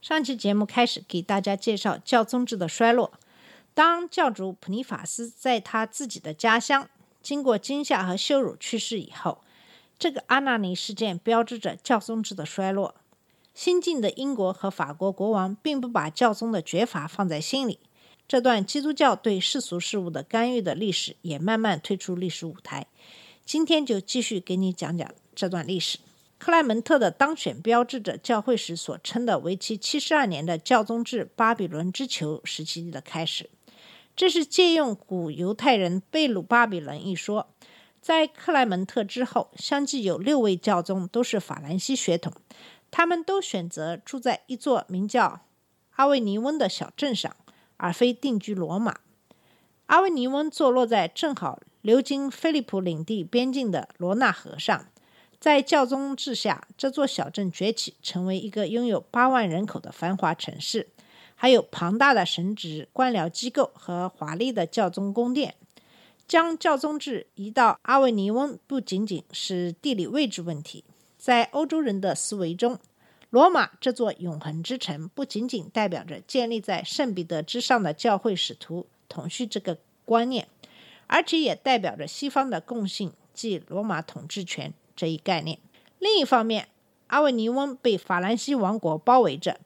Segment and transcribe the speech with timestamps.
[0.00, 3.12] 上期节目开始给大家介绍教宗制的衰落。
[3.74, 6.88] 当教主普尼法斯在他自己的家乡
[7.22, 9.42] 经过惊吓和羞辱去世以后，
[9.98, 12.94] 这个阿纳尼事件标志着教宗制的衰落。
[13.54, 17.78] 新晋的英国和法国国王并不把教宗的绝罚放在心里，
[18.26, 22.86] 这段基督教对世俗事务的干预的历史也慢慢退出历史舞台。
[23.44, 25.98] 今天就继续给你讲讲这段历史。
[26.40, 33.50] 克莱门特的当选标志着教会史所称的为期七十二年的教宗制巴比伦之囚时期的开始。
[34.16, 37.50] 这是借用古犹太人被掳巴比伦一说。
[38.00, 42.32] 在克莱门特之后，相继有六位教宗都是法兰西血统，
[42.90, 45.42] 他们都选择住在一座名叫
[45.96, 47.36] 阿维尼翁的小镇上，
[47.76, 49.00] 而非定居罗马。
[49.86, 54.86] 阿维尼翁坐落在正好流经菲利普领地边境的罗纳河上。
[55.40, 60.88] 在教宗治下，这座小镇崛起，成为一个拥有八万人口的繁华城市，
[61.34, 65.54] 还有庞大的神职官僚机构和华丽的教宗宫殿。
[66.28, 70.84] 将教宗制移到阿维尼翁，不仅仅是地理位置问题，
[71.16, 72.78] 在欧洲人的思维中，
[73.30, 80.46] 罗马这座永恒之城不仅仅代表着建立在圣彼得之上的教会使徒统绪这个观念，
[81.06, 84.74] 而且也代表着西方的共性，即罗马统治权。
[85.00, 85.58] 这一概念。
[85.98, 86.68] 另一方面，
[87.06, 89.58] 阿维尼翁被法兰西王国包围着，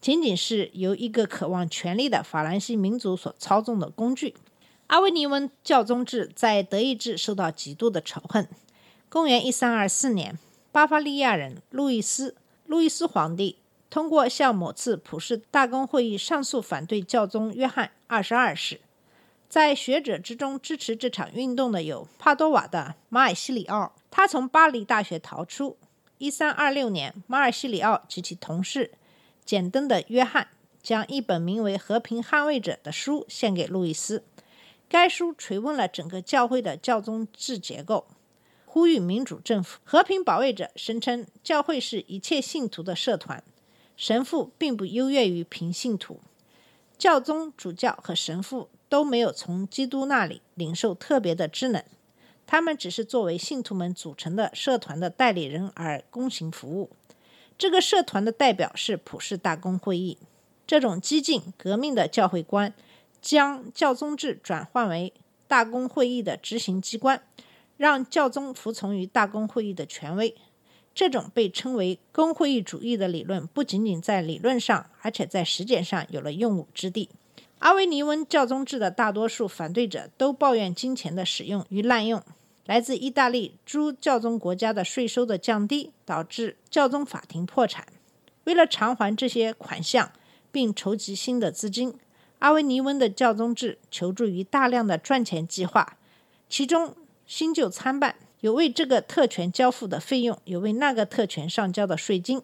[0.00, 4.34] 仅仅是由一个渴望权力的法兰西民族所操纵的工具。
[4.88, 8.48] 阿维尼翁教宗制在德意志受到极度的仇恨。
[9.08, 10.36] 公元一三二四年，
[10.72, 12.34] 巴伐利亚人路易斯
[12.66, 13.58] 路易斯皇帝
[13.88, 18.80] 通过向某次普世大公会议上诉反对教宗约翰二十二世。
[19.50, 25.76] 在学者之中支持这场运动的有帕多瓦的马尔西里奥，他从巴黎大学逃出。
[26.18, 28.92] 一三二六年，马尔西里奥及其同事
[29.44, 30.46] 简登的约翰
[30.80, 34.22] 将一本名为《和平捍卫者》的书献给路易斯。
[34.88, 38.06] 该书锤问了整个教会的教宗制结构，
[38.64, 39.80] 呼吁民主政府。
[39.82, 43.42] 和平保卫者声称，教会是一切信徒的社团，
[43.96, 46.20] 神父并不优越于平信徒，
[46.96, 48.68] 教宗、主教和神父。
[48.90, 51.82] 都没有从基督那里领受特别的职能，
[52.46, 56.90] 他们只是作为信徒们组成的社团的代理人而公行服务。
[57.56, 60.18] 这个社团的代表是普世大公会议。
[60.66, 62.72] 这种激进革命的教会观
[63.20, 65.12] 将教宗制转换为
[65.46, 67.22] 大公会议的执行机关，
[67.76, 70.34] 让教宗服从于大公会议的权威。
[70.92, 77.08] 这种被称为公会议主义的理论，不仅仅在理论上，而且在实践上有了用武之地。
[77.60, 82.22] 阿维尼翁教宗制的大多数反对者都抱怨金钱的使用与滥用，
[82.64, 87.86] 来自意大利诸教宗国家的税收的降低，导致教宗法庭破产。
[88.44, 90.10] 为了偿还这些款项
[90.50, 91.94] 并筹集新的资金，
[92.38, 95.98] 阿维尼翁的教宗制求助于大量的赚钱计划，
[96.48, 102.40] 其中新旧参半，有为这个特权交付的费用，有为那个特权上交的税金。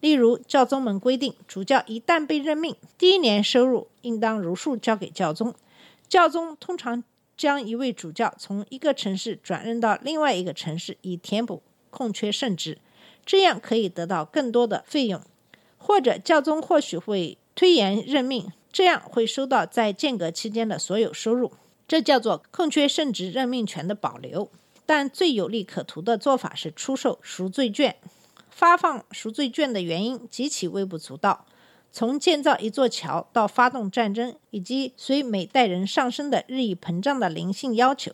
[0.00, 5.54] 例如，教宗们规定，主教一旦被任命，第一年收入应当如数交给教宗。
[6.08, 7.04] 教宗通常
[7.36, 12.78] 将一位主教从一个城市转任到另外一个城市，以填补空缺圣职，
[13.26, 15.20] 这样可以得到更多的费用。
[15.76, 21.52] 或者，教宗或许会推延任命，这样会收到在间隔期间的所有收入。
[21.86, 24.50] 这叫做空缺圣职任命权的保留。
[24.86, 27.94] 但最有利可图的做法是出售赎罪券。
[28.50, 31.46] 发放赎罪券的原因极其微不足道，
[31.90, 38.12] 从建造一座桥到发动战争，以及随每代人上升的日益膨胀的灵性要求。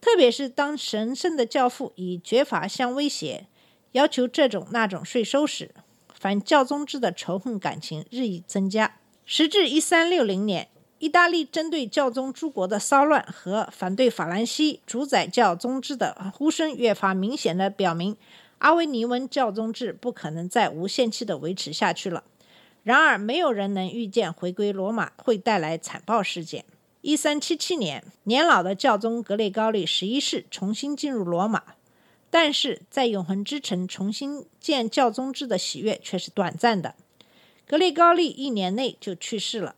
[0.00, 3.46] 特别是当神圣的教父以绝罚相威胁，
[3.92, 5.74] 要求这种那种税收时，
[6.14, 8.96] 反教宗制的仇恨感情日益增加。
[9.24, 10.68] 时至一三六零年，
[10.98, 18.16] 意大利针对教宗诸国的骚乱和反对法兰西主宰教宗制的呼声越发明显的表明。
[18.58, 22.24] 阿维尼翁教宗制不可能再无限期的维持下去了。
[22.82, 26.64] 然而，没有人能预见回归罗马会带来惨暴事件。
[27.00, 31.62] 一三七七年，年老的教宗格雷高利十一世重新进入罗马，
[32.30, 36.94] 但是在永恒之城重新建教宗制的喜悦却是短暂的。
[37.66, 39.74] 格雷高利一年内就去世了。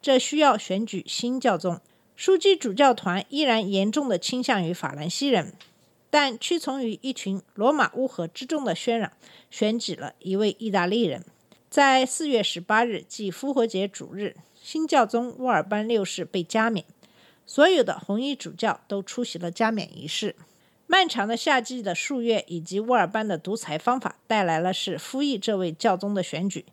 [0.00, 1.80] 这需要选举新教宗。
[2.16, 5.52] 枢机主教团依然严重的倾向于法兰西人，
[6.10, 9.12] 但屈从于一群罗马乌合之众的喧嚷，
[9.50, 11.24] 选举了一位意大利人。
[11.68, 16.84] 在四月十八日，即复活节主日，新教宗乌尔班六世被加冕，
[17.44, 20.34] 所有的红衣主教都出席了加冕仪式。
[20.86, 26.64] 漫长的夏季的数月以及乌尔班的独裁方法带来了是复议这位教宗的选举。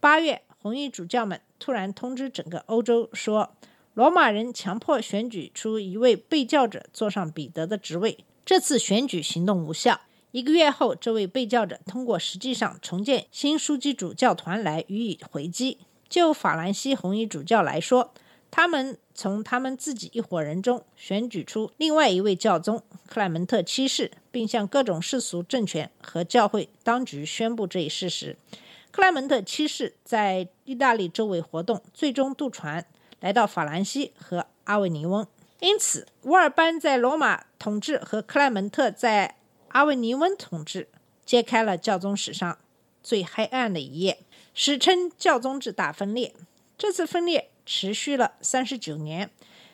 [0.00, 3.54] 八月，红衣主教们突然通知整个欧洲说。
[3.94, 8.18] 罗马人强迫选举出一位被教者坐上彼得的职位。
[8.44, 10.02] 这次选举行动无效。
[10.30, 15.78] 一个月后，这位被教者通过实际上重建新枢机主教团来予以回击。
[16.08, 18.12] 就法兰西红衣主教来说，
[18.50, 28.36] 他们从他们自己一伙人中选举出另外一位教宗克莱门特七世，并向各种世俗政权和教会当局宣布这一事实。
[28.90, 32.84] 克莱门特七世在意大利周围活动，最终渡船。
[33.20, 35.26] 来到法兰西和阿维尼翁，
[35.64, 39.36] 因此乌尔班在罗马统治和克莱门特在
[39.68, 40.88] 阿维尼翁统治，
[41.24, 42.58] 揭开了教宗史上
[43.02, 44.18] 最黑暗的一页，
[44.52, 46.34] 史称教宗制大分裂。
[46.76, 49.30] 这次分裂持续了三十九年，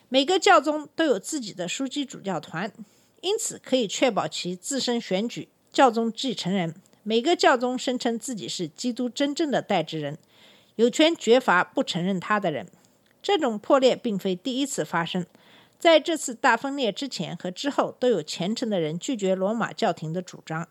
[0.07, 2.71] 每个教宗都有自己的枢机主教团，
[3.19, 6.73] 因此可以确保其自身选举教宗继承人。
[7.03, 10.17] 每个教宗声称自己是基督真正的代之人，
[10.77, 12.65] 有权绝罚不承认他的人。
[13.21, 15.25] 这种破裂并非第一次发生，
[15.81, 20.69] 在这次大分裂之前和之后，都有虔诚的人拒绝罗马教廷的主张。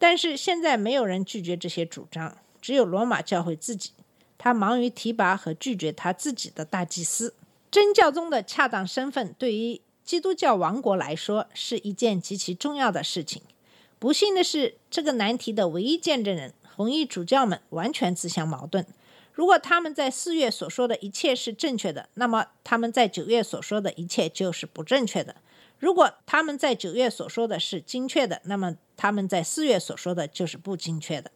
[0.00, 3.92] 但是现在没有人拒绝这些主张，只有罗马教会自己。
[4.36, 7.34] 他忙于提拔和拒绝他自己的大祭司。
[7.70, 13.42] 真教宗的恰当身份对于基督教王国来说是一件极其重要的事情。
[14.00, 18.84] 不幸的是，这个难题的唯一见证人——红衣主教们，完全自相矛盾。
[19.32, 25.34] 如果他们在四月所说的一切是正确的，那么他们在九月所说的一切就是不正确的；
[25.78, 31.30] 如果他们在九月所说的是精确的，那么他们在四月所说的就是不精确的。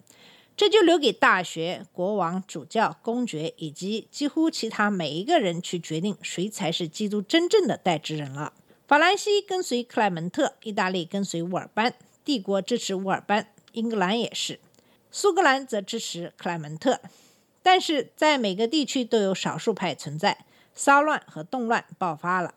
[0.56, 8.54] 这就留给大学、国王、主教、公爵以及几乎其他每一个人去决定谁才是基督真正的代之人了。
[8.88, 11.94] 法兰西跟随克莱门特，意大利跟随乌尔班，
[12.25, 14.60] 帝国支持乌尔班，英格兰也是，
[15.10, 17.00] 苏格兰则支持克莱门特。
[17.66, 22.54] 但是在每个地区都有少数派存在，骚乱和动乱爆发了，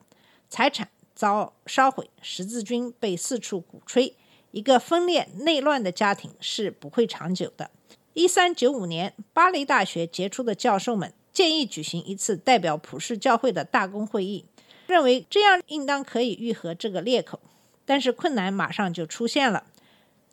[0.51, 4.15] 财产遭烧毁，十字军被四处鼓吹。
[4.51, 7.71] 一个分裂内乱的家庭是不会长久的。
[8.13, 14.45] 一三九五年，巴黎大学杰出的教授们建议举行一次代表普世教会的大公会议，
[14.85, 17.39] 认为这样应当可以愈合这个裂口。
[17.83, 19.63] 但是困难马上就出现了。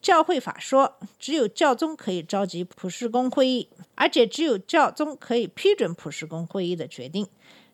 [0.00, 3.68] 教会法说，只有教宗可以召集普世公会议。
[3.96, 7.26] 而且只有教宗可以批准普世公会议的决定。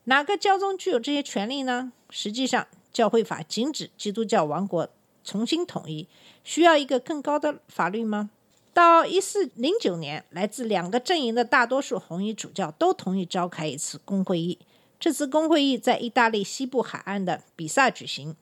[0.05, 1.93] 哪个教宗具有这些权利呢？
[2.11, 4.89] 实际上，教会法禁止基督教王国
[5.25, 6.07] 重新统一。
[6.45, 8.31] 需要一个更高的法律吗？
[8.73, 14.59] 到一四零九年，来自两个阵营的大多数红衣主教都同意召开一次公会议。
[14.99, 18.37] 这次公会议在意大利西部海岸的比萨举行。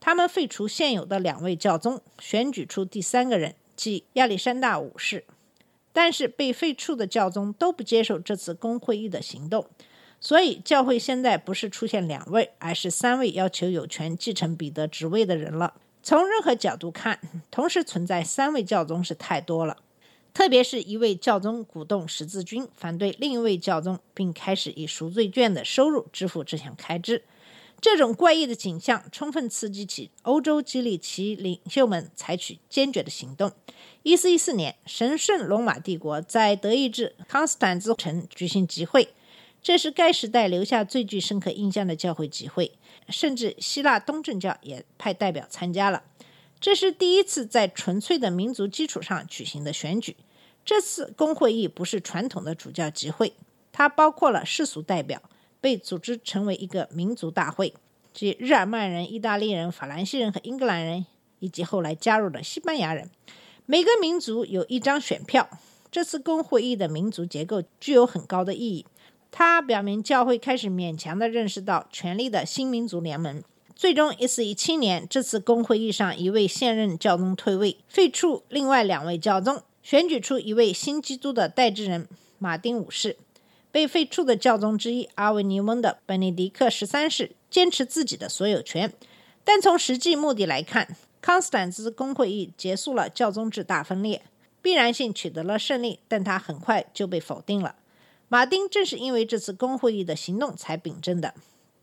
[0.00, 5.24] 他们废除现有的两位教宗，选举出第三个人，即亚历山大五世。
[5.92, 9.66] 但是被废黜的教宗都不接受这次公会议的行动，
[10.20, 15.74] 所以教会现在不是出现两位，而是三位要求有权继承彼得职位的人了。
[16.02, 17.20] 从任何角度看，
[17.50, 19.76] 同时存在三位教宗是太多了。
[20.32, 27.24] 特别是一位教宗鼓动十字军反对另一位教宗，并开始以赎罪券的收入支付这项开支。
[27.80, 33.52] 这种怪异的景象充分刺激起欧洲，激励其领袖们采取坚决的行动。
[34.02, 39.14] 一四一四年，神圣罗马帝国在德意志康斯坦茨城举行集会，
[39.62, 42.72] 这是该时代留下最具深刻印象的教会集会。
[43.08, 46.04] 甚至希腊东正教也派代表参加了。
[46.60, 50.16] 这是第一次在纯粹的民族基础上举行的选举。
[50.64, 53.32] 这次公会议不是传统的主教集会，
[53.72, 55.22] 它包括了世俗代表。
[55.60, 57.74] 被组织成为一个民族大会，
[58.12, 61.06] 即日耳曼人、意大利人、法兰西人和英格兰人，
[61.38, 63.10] 以及后来加入的西班牙人。
[63.66, 65.48] 每个民族有一张选票。
[65.92, 68.86] 这次公会议的民族结构具有很高的意义，
[69.32, 73.42] 它表明教会开始勉强地认识到权力的新民族联盟。
[73.74, 82.06] 最终，一四一七年这次公会议上，一位现任教宗退位，废黜另外两位教宗，选举出一位新基督的代之人
[82.38, 83.16] 马丁五世。
[83.72, 88.92] 被废黜的教宗之一阿维尼翁的本尼迪克十三世坚持自己的所有权，
[89.44, 94.22] 但从实际目的来看，康斯坦茨公会议结束了教宗制大分裂，
[94.60, 97.76] 必然性取得了胜利，但他很快就被否定了。
[98.28, 101.34] 马丁正是因为这次公会议的行动才秉政的。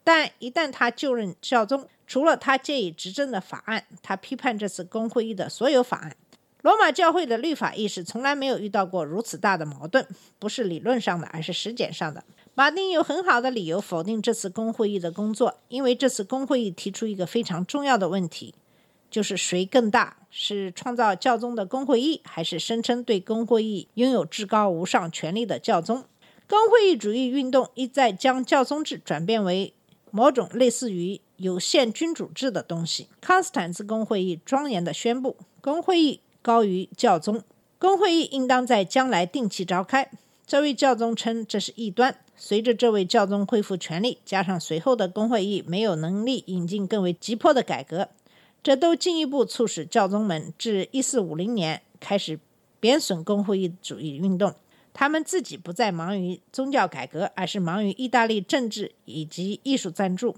[0.03, 6.15] 但一旦他就任教宗，除了他借以执政的法案，他批判这次公会议的所有法案。
[6.61, 10.05] 罗马教会的律法意识从来没有遇到过如此大的矛盾，
[10.39, 12.23] 不是理论上的，而是实践上的。
[12.55, 18.55] 马丁有很好的理由否定这次公会议的工作，因为这次公会议提出一个非常重要的问题，
[19.11, 26.05] 就是谁更大，是创造教宗的公会议，还是声称对公会议拥有至高无上权力的教宗？
[26.49, 29.73] 公会议主义运动一再将教宗制转变为。
[30.09, 33.09] 某种类似于有限君主制的东西。
[33.19, 37.43] 康斯坦茨公会议庄严地宣布，公会议高于教宗，
[37.77, 40.09] 公会议应当在将来定期召开。
[40.45, 42.17] 这位教宗称这是异端。
[42.37, 48.07] 随着这位教宗恢复权力，加上随后的公会议没有能力引进更为急迫的改革，
[48.63, 52.39] 这都进一步促使教宗们至1450年开始
[52.79, 54.55] 贬损公会议主义运动。
[54.93, 60.37] 他们自己不再忙于宗教改革，而是忙于意大利政治以及艺术赞助。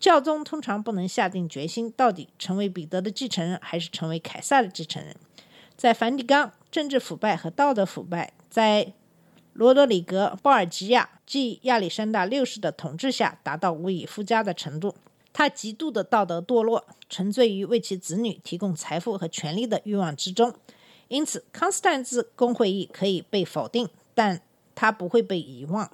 [0.00, 5.16] 教宗通常不能下定决心，到底成为彼得的继承人，还是成为凯撒的继承人。
[5.76, 8.94] 在梵蒂冈，政治腐败和道德腐败在
[9.52, 14.94] 罗德里格·鲍尔吉亚即亚历山大六世的统治下达到无以复加的程度。
[15.32, 20.54] 他极度的道德堕落，沉醉于为其子女提供财富和权力的欲望之中。
[21.08, 24.40] 因此，康斯坦茨公会议可以被否定，但
[24.74, 25.90] 它不会被遗忘。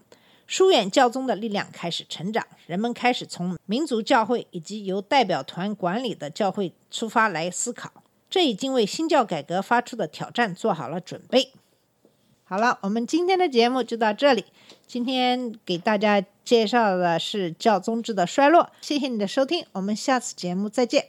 [0.46, 8.01] 疏远教宗的力量开始成长，人们开始从民族教会以及由代表团管理的教会出发来思考。
[8.32, 11.52] 这已经为新教改革发出的挑战做好了准备。
[12.44, 14.46] 好了，我们今天的节目就到这里。
[14.86, 18.70] 今天给大家介绍的是教宗制的衰落。
[18.80, 21.08] 谢谢你的收听，我们下次节目再见。